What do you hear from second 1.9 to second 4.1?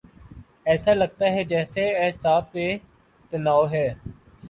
اعصاب پہ تناؤ ہے۔